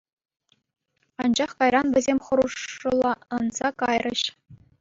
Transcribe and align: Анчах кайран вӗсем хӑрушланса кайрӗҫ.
Анчах 1.21 1.51
кайран 1.59 1.87
вӗсем 1.97 2.19
хӑрушланса 2.29 3.69
кайрӗҫ. 3.83 4.21